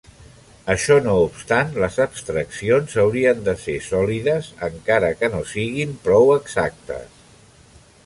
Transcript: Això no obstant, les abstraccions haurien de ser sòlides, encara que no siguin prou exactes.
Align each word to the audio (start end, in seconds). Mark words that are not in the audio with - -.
Això 0.73 0.95
no 1.07 1.11
obstant, 1.25 1.69
les 1.83 1.99
abstraccions 2.07 2.97
haurien 3.03 3.45
de 3.51 3.57
ser 3.67 3.77
sòlides, 3.91 4.51
encara 4.71 5.15
que 5.21 5.33
no 5.37 5.45
siguin 5.55 5.97
prou 6.09 6.37
exactes. 6.41 7.27